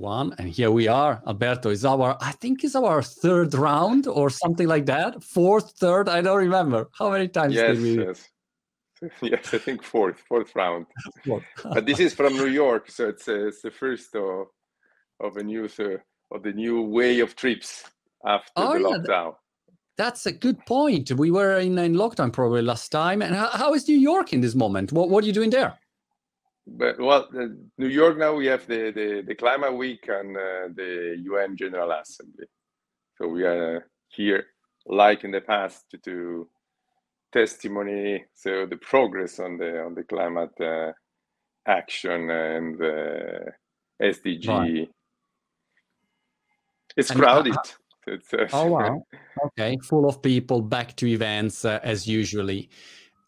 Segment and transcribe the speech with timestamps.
[0.00, 1.22] one, and here we are.
[1.26, 5.22] Alberto is our, I think, is our third round or something like that.
[5.22, 6.88] Fourth, third, I don't remember.
[6.98, 8.04] How many times yes, did we?
[8.04, 8.28] Yes.
[9.22, 10.86] yes, I think fourth, fourth round.
[11.64, 14.46] but this is from New York, so it's, uh, it's the first of,
[15.20, 15.98] of a new uh,
[16.32, 17.84] of the new way of trips
[18.24, 19.34] after oh, the yeah, lockdown.
[19.96, 21.10] That's a good point.
[21.12, 23.20] We were in, in lockdown probably last time.
[23.20, 24.92] And how, how is New York in this moment?
[24.92, 25.78] What, what are you doing there?
[26.72, 27.28] But well,
[27.78, 31.90] New York now we have the, the, the climate week and uh, the UN General
[31.90, 32.46] Assembly.
[33.16, 34.44] So we are here,
[34.86, 36.48] like in the past, to, to
[37.32, 40.92] testimony so the progress on the on the climate uh,
[41.66, 43.52] action and the
[44.02, 44.48] SDG.
[44.48, 44.88] Right.
[46.96, 47.56] It's and crowded.
[48.06, 49.02] it's, uh, oh wow!
[49.46, 52.68] Okay, full of people back to events uh, as usually.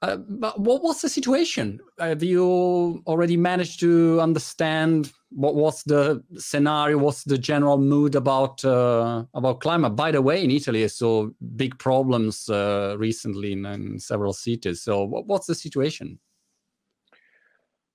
[0.02, 1.79] Uh, but what was the situation?
[2.01, 6.98] Have you already managed to understand what was the scenario?
[6.98, 9.95] What's the general mood about uh, about climate?
[9.95, 14.83] By the way, in Italy, I saw big problems uh, recently in, in, several cities.
[14.83, 16.19] So, what, what's the situation?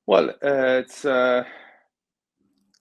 [0.06, 1.44] Well, uh, it's uh,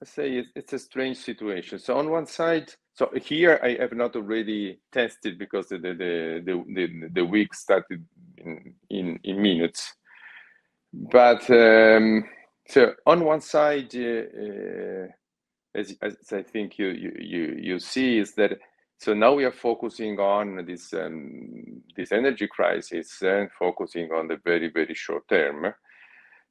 [0.05, 1.79] say it's a strange situation.
[1.79, 6.65] So, on one side, so here I have not already tested because the the the
[6.75, 8.05] the, the week started
[8.39, 9.95] in, in, in minutes.
[10.93, 12.25] But um,
[12.69, 15.07] so on one side, uh, uh,
[15.75, 18.59] as, as I think you, you you see, is that
[18.99, 24.39] so now we are focusing on this um, this energy crisis and focusing on the
[24.45, 25.73] very very short term.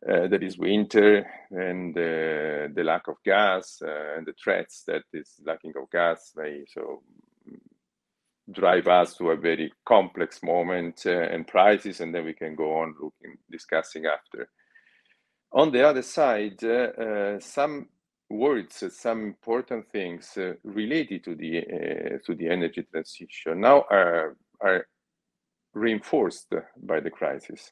[0.07, 5.01] Uh, that is winter and uh, the lack of gas uh, and the threats that
[5.13, 7.01] is lacking of gas may so
[8.51, 12.77] drive us to a very complex moment uh, and prices, and then we can go
[12.77, 14.47] on looking, discussing after.
[15.53, 17.87] On the other side, uh, uh some
[18.29, 21.63] words, some important things related to the
[22.25, 24.85] to the energy transition now are are
[25.73, 27.71] reinforced by the crisis.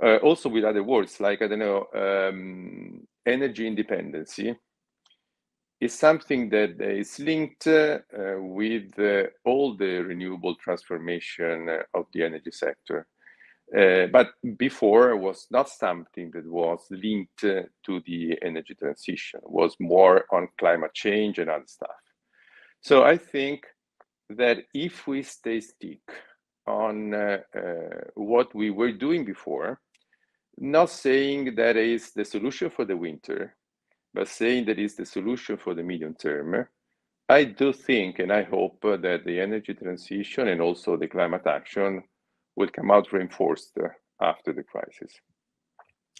[0.00, 4.56] Also, with other words like I don't know, um, energy independency
[5.80, 7.98] is something that is linked uh,
[8.38, 13.06] with uh, all the renewable transformation uh, of the energy sector.
[13.76, 19.40] Uh, but before it was not something that was linked uh, to the energy transition,
[19.42, 21.90] it was more on climate change and other stuff.
[22.80, 23.66] So I think
[24.30, 26.00] that if we stay stick
[26.66, 27.38] on uh,
[28.14, 29.80] what we were doing before,
[30.60, 33.56] not saying that is the solution for the winter,
[34.14, 36.66] but saying that is the solution for the medium term,
[37.28, 42.02] I do think and I hope that the energy transition and also the climate action
[42.56, 43.76] will come out reinforced
[44.20, 45.12] after the crisis.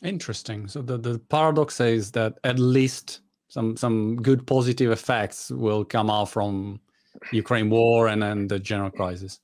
[0.03, 0.69] Interesting.
[0.69, 6.11] So the, the paradox is that at least some some good positive effects will come
[6.11, 6.81] out from
[7.33, 9.41] Ukraine war and, and the general crisis.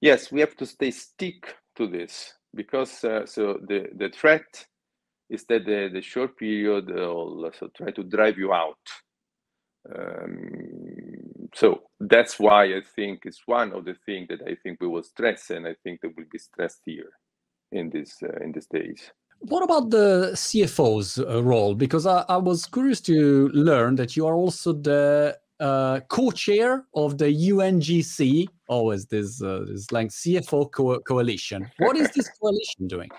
[0.00, 4.66] Yes, we have to stay stick to this because uh, so the, the threat
[5.28, 8.78] is that the, the short period will also try to drive you out.
[9.94, 14.88] Um, so that's why I think it's one of the things that I think we
[14.88, 17.10] will stress, and I think that will be stressed here
[17.72, 19.10] in this uh, in these days.
[19.40, 21.74] What about the CFO's uh, role?
[21.74, 27.18] Because I, I, was curious to learn that you are also the uh, co-chair of
[27.18, 28.48] the UNGC.
[28.68, 31.70] Always this uh, this like CFO co- coalition.
[31.78, 33.10] What is this coalition doing?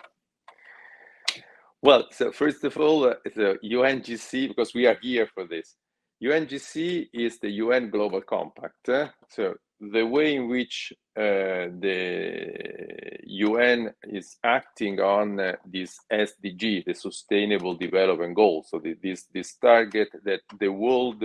[1.81, 5.75] Well, so first of all, uh, the UNGC, because we are here for this,
[6.23, 8.89] UNGC is the UN Global Compact.
[8.89, 16.85] Uh, so the way in which uh, the UN is acting on uh, this SDG,
[16.85, 21.23] the Sustainable Development Goals, so the, this this target that the world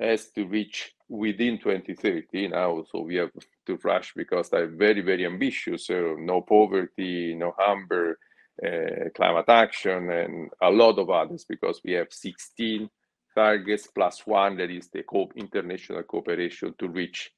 [0.00, 2.84] has to reach within 2030 now.
[2.90, 3.30] So we have
[3.66, 5.86] to rush because they're very very ambitious.
[5.86, 8.18] So no poverty, no hunger
[8.64, 12.88] uh, climate action, and a lot of others because we have 16
[13.34, 17.30] targets plus one that is the co- international cooperation to reach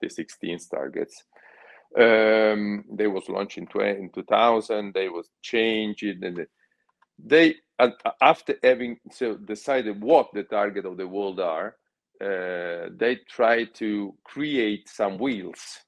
[0.00, 1.24] the 16 targets.
[1.98, 4.94] Um, they was launched in, 20, in 2000.
[4.94, 6.46] They was changed, and
[7.18, 7.56] they
[8.20, 11.76] after having so decided what the target of the world are,
[12.98, 15.80] they try to create some wheels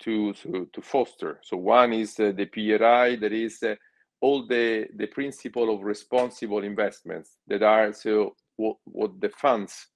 [0.00, 1.40] to to, to foster.
[1.42, 3.74] So one is uh, the PRI that is uh,
[4.20, 9.88] all the the principle of responsible investments that are so what, what the funds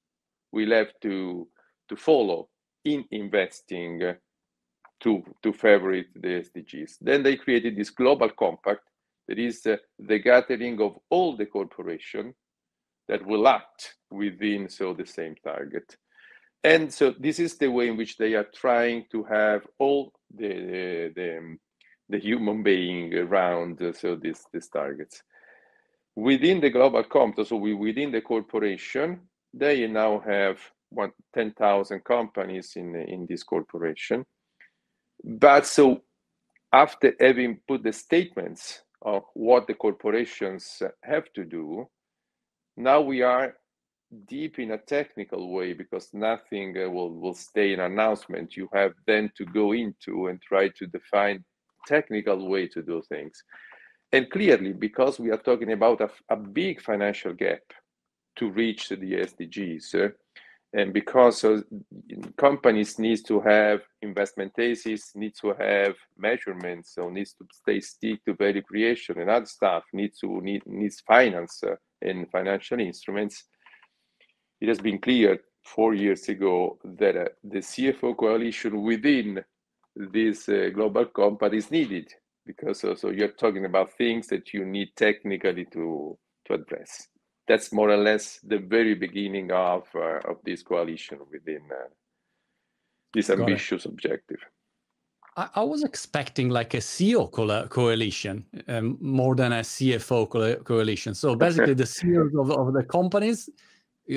[0.52, 1.48] will have to
[1.88, 2.48] to follow
[2.84, 4.14] in investing
[5.00, 6.96] to to favorite the SDGs.
[7.00, 8.82] Then they created this global compact
[9.28, 12.34] that is uh, the gathering of all the corporation
[13.08, 15.96] that will act within so the same target.
[16.64, 21.12] And so this is the way in which they are trying to have all the
[21.14, 21.56] the,
[22.08, 25.22] the human being around uh, so these these targets.
[26.16, 29.20] Within the global compact, so we, within the corporation,
[29.52, 30.58] they now have
[31.34, 34.24] 10,000 companies in, in this corporation.
[35.22, 36.00] But so
[36.72, 41.86] after having put the statements of what the corporations have to do,
[42.76, 43.54] now we are
[44.26, 48.56] deep in a technical way because nothing uh, will, will stay an announcement.
[48.56, 51.44] You have then to go into and try to define
[51.86, 53.42] technical way to do things.
[54.12, 57.62] And clearly, because we are talking about a, a big financial gap
[58.36, 60.08] to reach the SDGs, uh,
[60.72, 61.60] and because uh,
[62.36, 68.24] companies need to have investment thesis, need to have measurements, so needs to stay stick
[68.24, 73.44] to value creation and other stuff, needs to need needs finance uh, and financial instruments.
[74.60, 79.44] It has been clear four years ago that uh, the CFO coalition within
[79.94, 82.12] this uh, global compact is needed
[82.44, 86.16] because also you're talking about things that you need technically to
[86.46, 87.08] to address
[87.46, 91.88] that's more or less the very beginning of uh, of this coalition within uh,
[93.14, 94.40] this ambitious objective.
[95.36, 100.56] I, I, was expecting like a CEO co- coalition um, more than a CFO co-
[100.56, 101.14] coalition.
[101.14, 103.48] So basically, the CEOs of, of the companies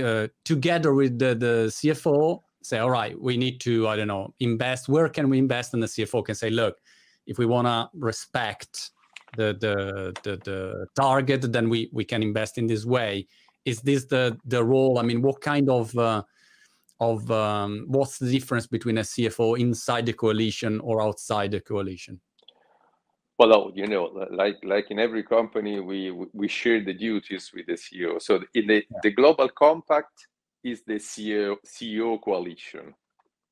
[0.03, 4.33] uh, together with the, the CFO say, all right, we need to, I don't know,
[4.39, 4.89] invest.
[4.89, 5.73] Where can we invest?
[5.73, 6.77] And the CFO can say, look,
[7.27, 8.91] if we want to respect
[9.37, 13.27] the, the the the target, then we we can invest in this way.
[13.65, 14.97] Is this the the role?
[14.97, 16.23] I mean, what kind of uh,
[16.99, 22.19] of um, what's the difference between a CFO inside the coalition or outside the coalition?
[23.37, 27.73] Well, you know, like like in every company, we we share the duties with the
[27.73, 28.21] CEO.
[28.21, 28.99] So in the yeah.
[29.01, 30.27] the global compact
[30.63, 32.93] is the CEO CEO coalition.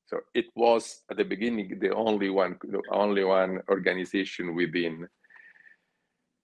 [0.06, 5.08] So it was at the beginning the only one the only one organization within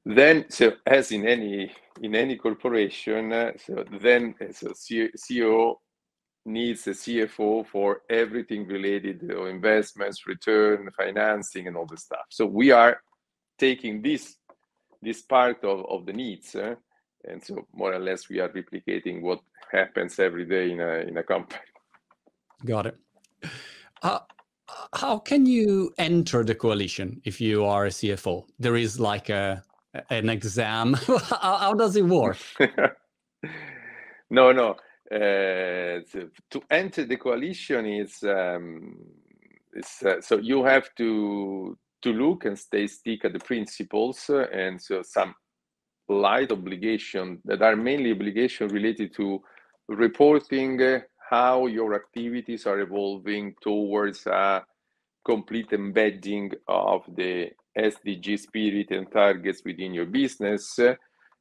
[0.05, 1.73] then so as in any
[2.03, 5.77] in any corporation uh, so then so ceo
[6.44, 12.44] needs a cfo for everything related to investments return financing and all the stuff so
[12.44, 13.00] we are
[13.58, 14.37] taking this
[15.02, 16.75] this part of, of the needs uh,
[17.29, 19.41] and so more or less we are replicating what
[19.73, 21.61] happens every day in a in a company
[22.64, 22.99] got it
[24.02, 24.19] uh,
[24.94, 29.62] how can you enter the coalition if you are a cfo there is like a
[30.11, 30.94] an exam?
[31.06, 32.38] how, how, does it work?
[34.31, 34.76] no, no.
[35.11, 38.97] Uh, to, to, enter the coalition is, um,
[39.75, 44.47] is uh, so you have to to look and stay stick at the principles uh,
[44.51, 45.35] and so some
[46.09, 49.43] light obligation that are mainly obligation related to
[49.89, 54.65] reporting how your activities are evolving towards a
[55.25, 60.79] complete embedding of the SDG spirit and targets within your business,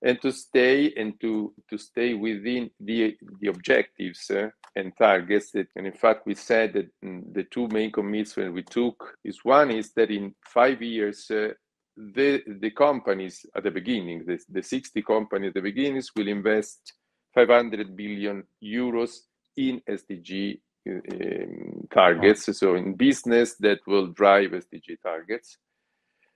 [0.03, 5.51] and to stay and to to stay within the the objectives uh, and targets.
[5.51, 9.39] That, and in fact, we said that mm, the two main commitments we took is
[9.44, 11.29] one is that in five years.
[11.31, 11.50] Uh,
[11.95, 16.94] the the companies at the beginning, the, the 60 companies at the beginnings will invest
[17.35, 19.11] 500 billion euros
[19.57, 20.59] in SDG
[20.89, 22.57] um, targets.
[22.57, 25.57] So in business that will drive SDG targets.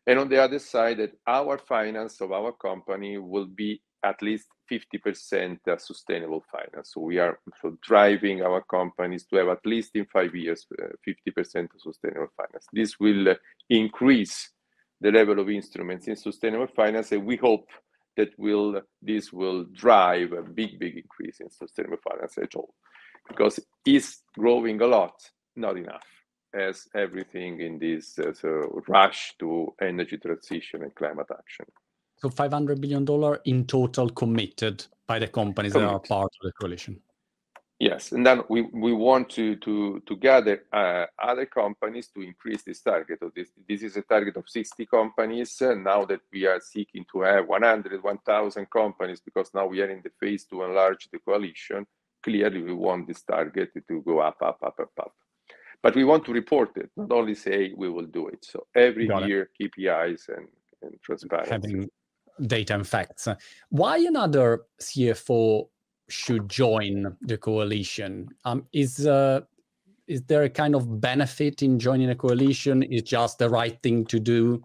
[0.08, 4.48] And on the other side, that our finance of our company will be at least
[4.72, 6.92] 50% sustainable finance.
[6.94, 7.40] So we are
[7.82, 12.68] driving our companies to have at least in five years uh, 50% of sustainable finance.
[12.72, 13.36] This will uh,
[13.70, 14.50] increase
[15.02, 17.68] the level of instruments in sustainable finance, and we hope
[18.16, 18.30] that
[19.02, 22.74] this will drive a big, big increase in sustainable finance at all,
[23.28, 25.14] because it's growing a lot,
[25.56, 26.17] not enough
[26.54, 31.66] as everything in this uh, so rush to energy transition and climate action.
[32.18, 36.52] So 500 billion dollar in total committed by the companies that are part of the
[36.60, 37.00] coalition.
[37.80, 42.64] Yes, and then we, we want to to to gather uh, other companies to increase
[42.64, 43.20] this target.
[43.22, 45.62] Of this this is a target of 60 companies.
[45.62, 49.92] Uh, now that we are seeking to have 100, 1,000 companies, because now we are
[49.92, 51.86] in the phase to enlarge the coalition.
[52.24, 55.14] Clearly, we want this target to go up, up, up, up, up
[55.84, 58.44] but we want to report it, not only say we will do it.
[58.44, 59.72] So every Got year, it.
[59.76, 60.48] KPIs and,
[60.82, 61.52] and transparency.
[61.52, 61.90] Having
[62.46, 63.28] data and facts.
[63.70, 65.68] Why another CFO
[66.10, 68.30] should join the coalition?
[68.46, 69.42] Um, is uh,
[70.08, 72.84] is there a kind of benefit in joining a coalition?
[72.84, 74.64] Is just the right thing to do?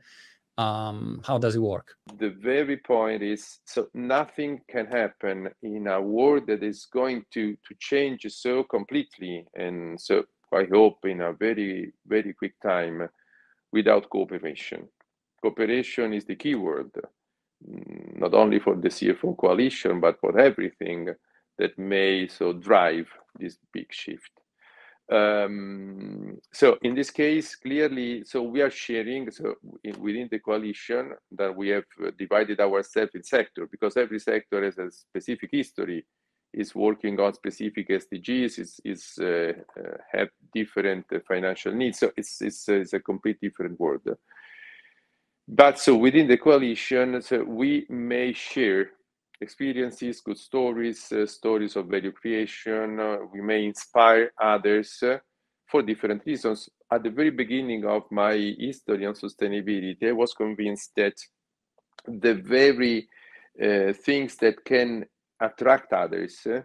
[0.58, 1.96] Um, how does it work?
[2.18, 7.54] The very point is so nothing can happen in a world that is going to
[7.54, 13.08] to change so completely and so I hope in a very very quick time
[13.72, 14.88] without cooperation.
[15.40, 16.92] Cooperation is the key word,
[17.66, 21.08] mm, not only for the CFO coalition but for everything
[21.58, 24.30] that may so drive this big shift.
[25.10, 31.12] Um, so in this case, clearly, so we are sharing so in, within the coalition
[31.32, 31.84] that we have
[32.18, 36.06] divided ourselves in sector because every sector has a specific history,
[36.54, 41.98] is working on specific SDGs, is is uh, uh, have different uh, financial needs.
[41.98, 44.02] So it's it's, uh, it's a complete different world.
[45.48, 48.90] But so within the coalition, so we may share
[49.40, 52.98] experiences, good stories, uh, stories of value creation.
[53.32, 55.02] We may inspire others
[55.66, 56.68] for different reasons.
[56.90, 61.14] At the very beginning of my history on sustainability, I was convinced that
[62.06, 63.08] the very
[63.60, 65.04] uh, things that can
[65.42, 66.60] attract others uh,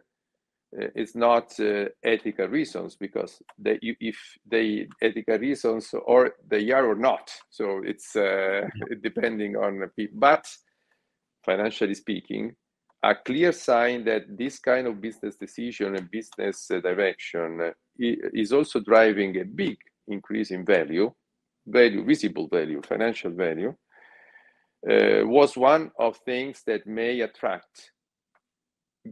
[0.95, 6.95] is not uh, ethical reasons because they, if they ethical reasons or they are or
[6.95, 7.31] not.
[7.49, 8.13] So it's
[9.01, 10.19] depending on people.
[10.19, 10.45] But
[11.45, 12.55] financially speaking,
[13.03, 18.51] a clear sign that this kind of business decision and business uh, direction uh, is
[18.51, 21.11] also driving a big increase in value,
[21.65, 23.73] value, visible value, financial value,
[24.89, 27.91] uh, was one of things that may attract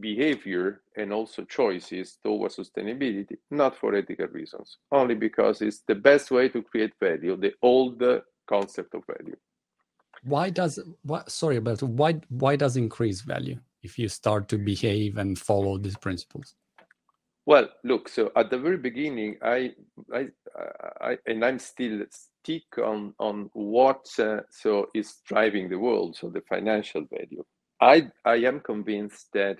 [0.00, 6.30] behavior and also choices towards sustainability, not for ethical reasons, only because it's the best
[6.30, 8.02] way to create value, the old
[8.46, 9.36] concept of value.
[10.22, 13.58] Why does what sorry about why why does increase value?
[13.86, 16.54] if you start to behave and follow these principles?
[17.46, 18.08] Well, look.
[18.08, 19.72] So at the very beginning, I,
[20.12, 20.22] I,
[21.00, 26.16] I and I'm still stick on on what uh, so is driving the world.
[26.16, 27.44] So the financial value.
[27.80, 29.58] I I am convinced that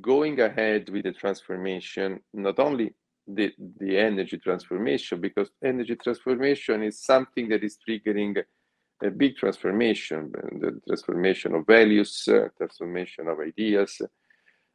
[0.00, 2.94] going ahead with the transformation, not only
[3.26, 8.42] the the energy transformation, because energy transformation is something that is triggering
[9.02, 14.00] a big transformation, the transformation of values, uh, transformation of ideas.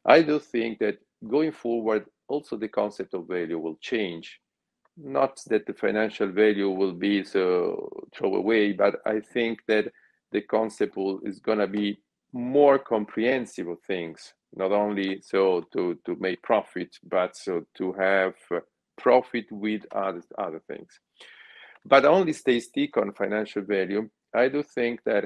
[0.06, 4.40] I do think that going forward, also the concept of value will change.
[4.96, 9.92] Not that the financial value will be so throw away, but I think that
[10.32, 12.00] the concept will, is going to be
[12.32, 18.34] more comprehensive of things, not only so to, to make profit, but so to have
[18.98, 21.00] profit with other, other things
[21.86, 24.10] but only stay stick on financial value.
[24.34, 25.26] I do think that,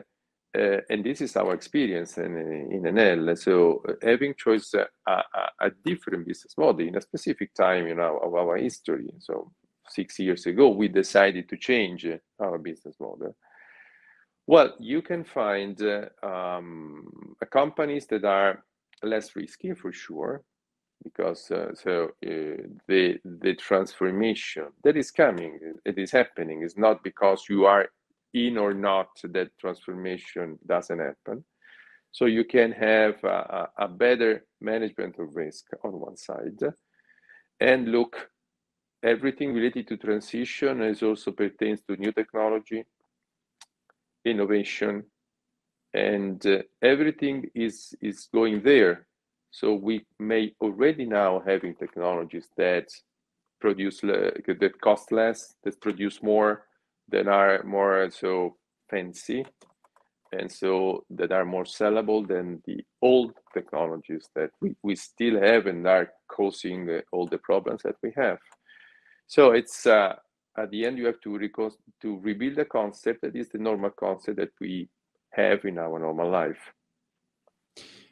[0.58, 2.36] uh, and this is our experience in,
[2.72, 5.24] in Enel, so uh, having choice a, a,
[5.62, 9.10] a, different business model in a specific time you know, of our history.
[9.20, 9.52] So
[9.88, 12.08] six years ago, we decided to change
[12.40, 13.36] our business model.
[14.48, 18.64] Well, you can find uh, um, companies that are
[19.04, 20.44] less risky for sure,
[21.04, 27.04] because uh, so uh, the the transformation that is coming it is happening is not
[27.04, 27.88] because you are
[28.34, 31.44] in or not that transformation doesn't happen.
[32.12, 36.60] So you can have a, a better management of risk on one side
[37.60, 38.30] and look
[39.04, 42.84] everything related to transition is also pertains to new technology
[44.26, 45.04] innovation
[45.94, 49.08] and uh, everything is is going there
[49.52, 52.88] so we may already now having technologies that
[53.60, 56.66] produce that cost less, that produce more,
[57.10, 58.56] that are more so
[58.90, 59.46] fancy,
[60.32, 65.66] and so that are more sellable than the old technologies that we, we still have
[65.66, 68.38] and are causing all the problems that we have.
[69.26, 70.16] So it's uh,
[70.58, 71.50] at the end you have to
[72.02, 74.88] to rebuild a concept that is the normal concept that we
[75.38, 76.74] have in our normal life.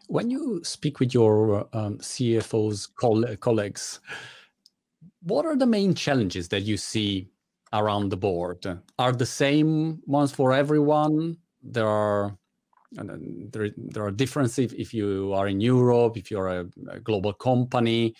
[0.07, 3.99] When you speak with your um, CFOs coll colleagues,
[5.23, 7.29] what are the main challenges that you see
[7.73, 8.65] around the board?
[8.99, 11.37] Are the same ones for everyone?
[11.63, 12.37] There are
[12.91, 18.15] there, there are differences if, you are in Europe, if you're a, a global company.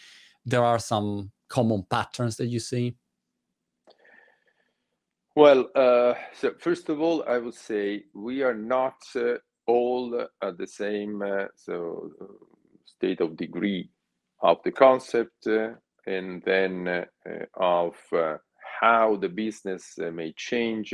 [0.46, 2.96] There are some common patterns that you see.
[5.36, 9.36] Well, uh, so first of all, I would say we are not uh,
[9.68, 12.10] all at the same uh, so
[12.86, 13.90] state of degree
[14.42, 15.72] of the concept uh,
[16.08, 17.06] and then uh,
[17.56, 17.96] of
[18.82, 20.94] how the business may change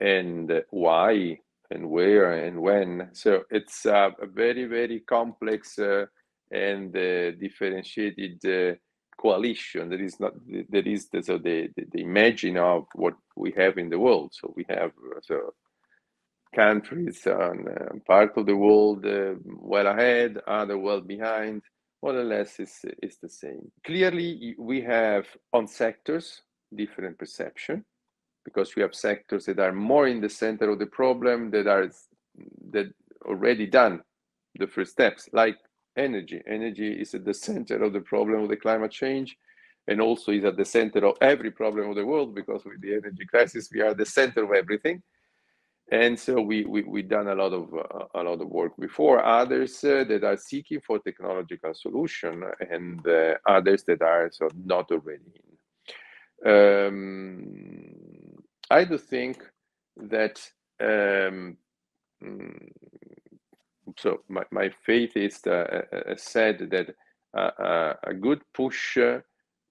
[0.00, 1.38] and why
[1.70, 3.08] and where and when.
[3.12, 6.06] So it's a very, very complex uh,
[6.50, 8.76] and uh, differentiated uh,
[9.20, 10.32] coalition that is not
[10.70, 14.32] that is the, so the, the, the imagine of what we have in the world.
[14.32, 15.54] So we have so
[16.54, 21.62] countries on uh, part of the world uh, well ahead, other well behind.
[22.02, 23.72] More or less, is is the same.
[23.84, 26.42] Clearly, we have on sectors
[26.74, 27.84] different perception
[28.44, 31.90] because we have sectors that are more in the center of the problem that are
[32.70, 32.92] that
[33.26, 34.00] already done
[34.58, 35.56] the first steps, like
[35.98, 36.40] energy.
[36.46, 39.36] Energy is at the center of the problem of the climate change
[39.88, 42.94] and also is at the center of every problem of the world because with the
[42.94, 45.02] energy crisis we are the center of everything.
[45.90, 49.24] And so we, we we done a lot of uh, a lot of work before.
[49.24, 54.90] Others uh, that are seeking for technological solution and uh, others that are so not
[54.90, 55.58] already in.
[56.46, 57.98] Um,
[58.70, 59.42] i do think
[59.96, 60.38] that
[60.80, 61.56] um,
[62.22, 62.68] mm,
[64.00, 66.94] so my, my faith is uh, uh, said that
[67.34, 68.98] uh, a good push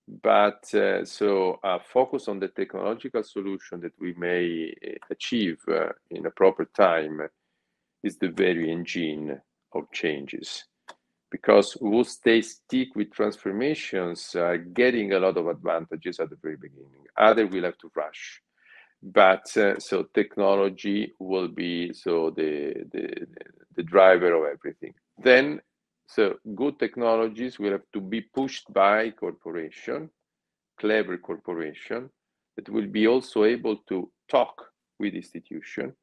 [0.07, 5.89] but uh, so uh, focus on the technological solution that we may uh, achieve uh,
[6.11, 7.27] in a proper time
[8.03, 9.41] is the very engine
[9.73, 10.63] of changes.
[11.29, 16.55] Because who stay stick with transformations are getting a lot of advantages at the very
[16.55, 17.03] beginning.
[17.17, 18.41] Other will have to rush.
[19.03, 23.27] But uh, so technology will be so the, the
[23.77, 24.93] the driver of everything
[25.23, 25.61] then
[26.07, 30.09] so good technologies will have to be pushed by corporation,
[30.79, 32.09] clever corporation,
[32.55, 35.93] that will be also able to talk with institution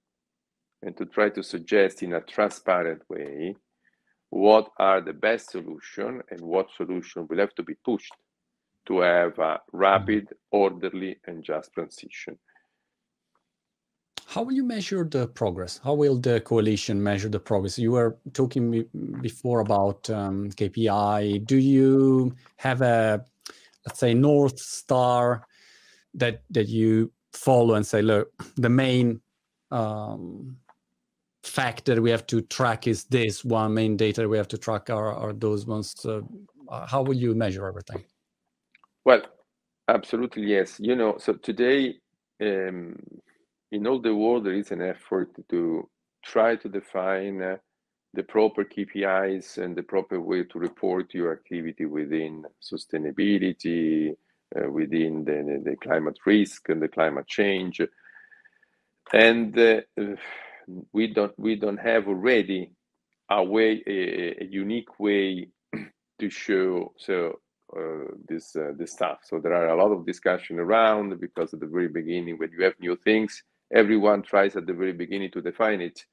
[0.82, 3.56] and to try to suggest in a transparent way
[4.28, 8.14] what are the best solution and what solution will have to be pushed
[8.86, 12.38] to have a rapid, orderly, and just transition.
[14.34, 15.80] How will you measure the progress?
[15.84, 17.78] How will the coalition measure the progress?
[17.78, 18.84] You were talking
[19.20, 21.46] before about um, KPI.
[21.46, 23.24] Do you have a,
[23.86, 25.46] let's say, north star
[26.14, 29.20] that that you follow and say, look, the main
[29.70, 30.56] um,
[31.44, 34.90] fact that we have to track is this one main data we have to track
[34.90, 35.94] are, are those ones.
[36.04, 36.22] Uh,
[36.88, 38.02] how will you measure everything?
[39.04, 39.22] Well,
[39.86, 40.80] absolutely yes.
[40.80, 42.00] You know, so today.
[42.40, 42.96] Um,
[43.74, 45.88] in all the world, there is an effort to
[46.24, 47.56] try to define uh,
[48.14, 54.14] the proper KPIs and the proper way to report your activity within sustainability,
[54.56, 57.80] uh, within the, the, climate risk and the climate change.
[59.12, 59.80] And uh,
[60.92, 62.70] we don't we don't have already
[63.28, 65.48] a way a, a unique way
[66.20, 67.40] to show so
[67.76, 69.18] uh, this uh, this stuff.
[69.24, 72.62] So there are a lot of discussion around because at the very beginning, when you
[72.62, 73.42] have new things,
[73.74, 76.04] everyone tries at the very beginning to define it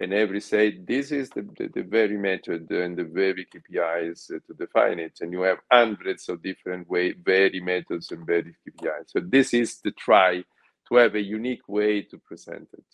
[0.00, 4.54] and every say this is the, the, the, very method and the very KPIs to
[4.58, 5.18] define it.
[5.20, 9.08] And you have hundreds of different way, very methods and very KPIs.
[9.08, 10.42] So this is the try
[10.88, 12.84] to have a unique way to present it.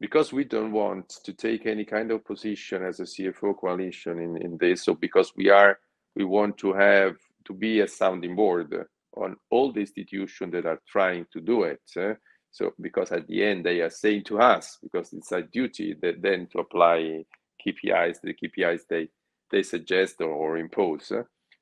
[0.00, 4.36] Because we don't want to take any kind of position as a CFO coalition in,
[4.42, 5.78] in this, so because we are,
[6.16, 7.14] we want to have
[7.44, 8.74] to be a sounding board
[9.16, 11.80] on all the institutions that are trying to do it.
[11.96, 12.14] Uh,
[12.54, 16.22] so because at the end they are saying to us, because it's a duty that
[16.22, 17.24] then to apply
[17.66, 19.08] KPIs, the KPIs they
[19.50, 21.10] they suggest or, or impose.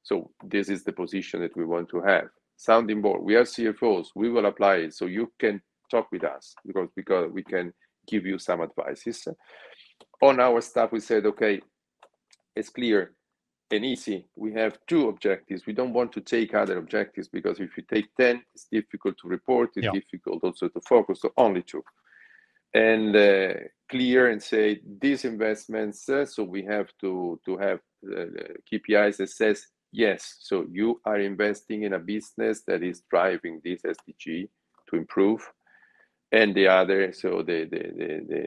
[0.02, 2.28] So this is the position that we want to have.
[2.58, 3.22] Sounding board.
[3.22, 4.08] We are CFOs.
[4.14, 4.94] We will apply it.
[4.94, 7.72] So you can talk with us because because we can
[8.06, 9.26] give you some advices.
[10.22, 11.62] On our staff, we said, okay,
[12.54, 13.12] it's clear
[13.72, 14.26] and easy.
[14.36, 15.66] We have two objectives.
[15.66, 19.28] We don't want to take other objectives because if you take 10, it's difficult to
[19.28, 19.92] report, it's yeah.
[19.92, 21.82] difficult also to focus, so only two.
[22.74, 23.54] And uh,
[23.90, 28.26] clear and say these investments, uh, so we have to, to have uh,
[28.70, 33.82] KPIs that says, yes, so you are investing in a business that is driving this
[33.82, 34.48] SDG
[34.88, 35.50] to improve
[36.32, 38.46] and the other, so the, the, the, the,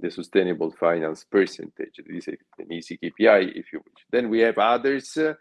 [0.00, 1.98] the sustainable finance percentage.
[2.06, 4.04] This is an easy KPI, if you wish.
[4.10, 5.32] Then we have others uh,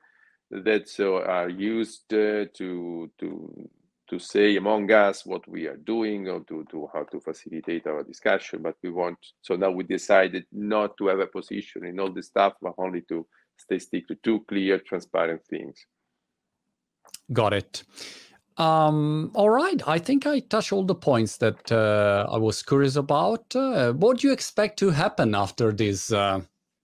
[0.50, 3.70] that so are used uh, to, to,
[4.10, 8.04] to say among us what we are doing or to, to how to facilitate our
[8.04, 8.62] discussion.
[8.62, 12.24] But we want, so now we decided not to have a position in all the
[12.24, 13.28] stuff, but only to
[13.58, 15.86] stay stick to two clear, transparent things.
[17.34, 17.84] Got it.
[18.58, 19.82] Um, all right.
[19.88, 23.56] I think I touched all the points that uh, I was curious about.
[23.56, 26.42] Uh, what do you expect to happen after this uh,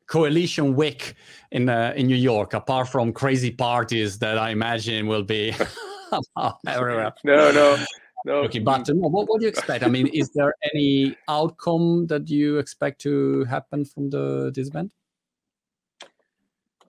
[0.08, 1.14] coalition week
[1.52, 5.54] in uh, in New York, apart from crazy parties that I imagine will be
[6.68, 7.14] everywhere?
[7.24, 7.78] No, no.
[8.26, 8.34] No.
[8.44, 9.86] Okay, but what, what do you expect?
[9.86, 14.92] I mean, is there any outcome that you expect to happen from the this event?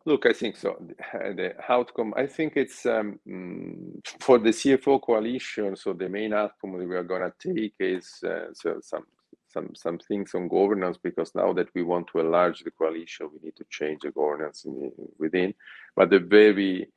[0.08, 0.74] Look, I think so.
[1.12, 5.76] The outcome, I think it's um, mm, for the CFO coalition.
[5.76, 9.04] So the main outcome that we are going to take is uh, so some
[9.52, 13.40] some some things on governance because now that we want to enlarge the coalition, we
[13.42, 15.52] need to change the governance in, within.
[15.94, 16.88] But the very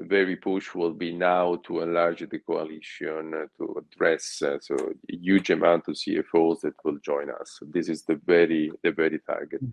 [0.00, 4.74] very push will be now to enlarge the coalition uh, to address uh, so
[5.10, 7.56] a huge amount of CFOs that will join us.
[7.58, 9.64] So this is the very the very target.
[9.64, 9.72] Mm.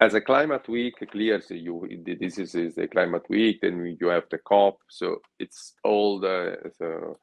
[0.00, 1.88] As a climate week, clear so you
[2.20, 4.78] this is, is a climate week, then you have the COP.
[4.88, 7.18] So it's all the so,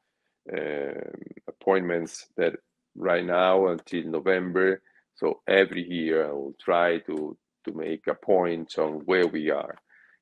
[0.54, 1.10] uh,
[1.48, 2.54] appointments that
[2.96, 4.82] right now until November.
[5.16, 9.76] So every year I will try to to make a point on where we are.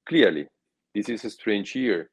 [0.08, 0.48] Clearly,
[0.94, 2.12] this is a strange year.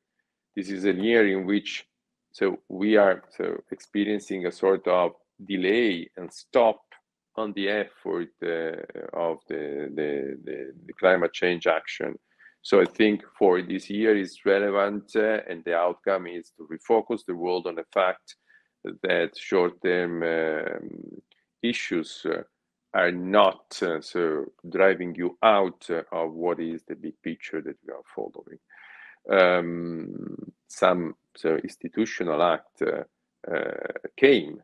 [0.57, 1.85] This is a year in which
[2.33, 5.13] so we are so experiencing a sort of
[5.45, 6.81] delay and stop
[7.37, 12.19] on the effort uh, of the, the, the, the, climate change action.
[12.63, 17.21] So I think for this year is relevant uh, and the outcome is to refocus
[17.27, 18.37] the world on the fact
[19.03, 21.23] that short-term um,
[21.63, 22.43] issues uh,
[22.93, 27.93] are not uh, so driving you out of what is the big picture that we
[27.93, 28.59] are following
[29.31, 30.37] um,
[30.69, 33.03] some so institutional act uh,
[33.53, 34.61] uh, came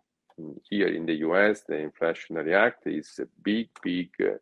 [0.69, 1.63] here in the US.
[1.63, 4.11] The Inflationary Act is a big, big.
[4.21, 4.39] Uh,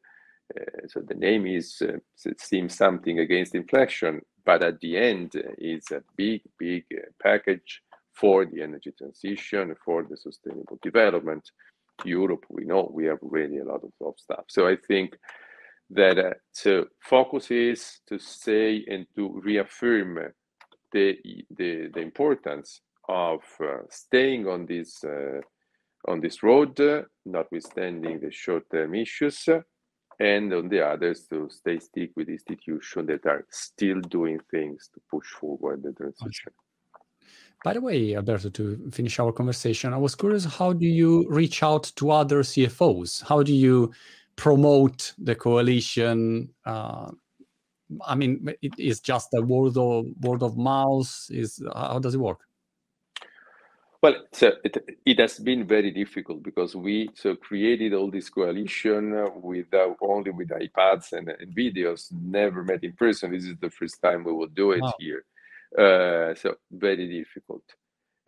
[0.88, 6.02] so the name is it seems something against inflation, but at the end it's a
[6.16, 6.85] big, big
[7.22, 11.50] package for the energy transition, for the sustainable development.
[12.04, 14.44] Europe, we know we have really a lot of, of stuff.
[14.48, 15.16] So I think
[15.90, 16.18] that
[16.66, 20.18] uh, focus is to say and to reaffirm
[20.92, 21.16] the
[21.50, 25.40] the, the importance of uh, staying on this uh,
[26.07, 29.49] on this road, uh, notwithstanding the short-term issues,
[30.21, 35.01] and on the others to stay stick with institutions that are still doing things to
[35.11, 36.53] push forward the transition.
[37.64, 41.62] By the way, Alberto, to finish our conversation, I was curious how do you reach
[41.62, 43.27] out to other CFOs?
[43.27, 43.90] How do you
[44.37, 46.51] promote the coalition?
[46.67, 47.11] Uh,
[48.07, 51.11] I mean, it is just a word of word of mouth.
[51.31, 52.40] Is how does it work?
[54.05, 59.31] Well, so it, it has been very difficult because we so created all this coalition
[59.37, 63.33] with uh, only with iPads and, and, videos, never met in person.
[63.33, 64.93] This is the first time we will do it wow.
[64.99, 65.25] here.
[65.73, 67.62] Uh, so very difficult.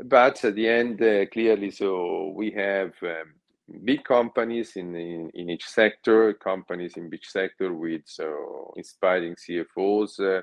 [0.03, 3.35] But at the end, uh, clearly, so we have um,
[3.85, 10.21] big companies in, in, in each sector, companies in each sector with so inspiring CFOs
[10.21, 10.41] uh,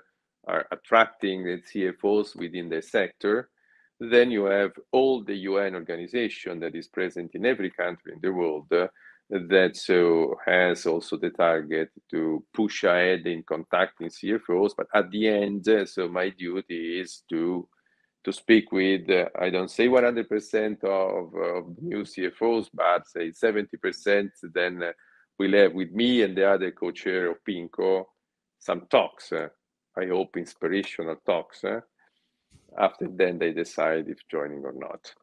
[0.47, 3.49] are attracting the CFOs within the sector.
[3.99, 8.31] Then you have all the UN organization that is present in every country in the
[8.31, 8.87] world uh,
[9.29, 14.71] that so has also the target to push ahead in contacting CFOs.
[14.75, 17.67] But at the end, uh, so my duty is to
[18.23, 24.29] to speak with, uh, I don't say 100% of, of new CFOs, but say 70%,
[24.53, 24.91] then uh,
[25.37, 28.05] we'll have with me and the other co-chair of PIMCO
[28.63, 29.49] some talks, uh,
[29.97, 31.65] I hope inspirational talks.
[32.77, 35.13] After then they decide if joining or not.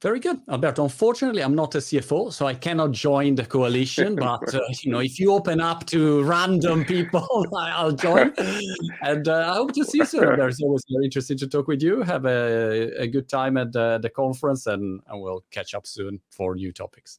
[0.00, 0.84] Very good, Alberto.
[0.84, 4.16] Unfortunately, I'm not a CFO, so I cannot join the coalition.
[4.20, 8.32] But uh, you know, if you open up to random people, I'll join.
[9.02, 10.38] and uh, I hope to see you soon.
[10.38, 12.00] There's always very interesting to talk with you.
[12.02, 16.20] Have a, a good time at the, the conference, and, and we'll catch up soon
[16.30, 17.18] for new topics.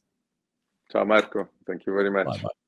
[0.90, 1.48] Ciao, Marco.
[1.66, 2.26] Thank you very much.
[2.26, 2.61] Bye-bye.